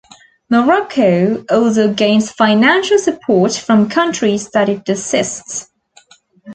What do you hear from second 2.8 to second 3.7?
support